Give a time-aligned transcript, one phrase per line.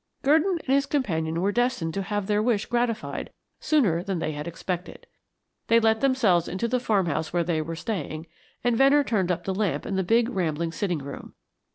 [0.23, 4.47] Gurdon and his companion were destined to have their wish gratified sooner than they had
[4.47, 5.05] expected.
[5.67, 8.25] They let themselves into the farmhouse where they were staying,
[8.63, 11.35] and Venner turned up the lamp in the big rambling sitting room.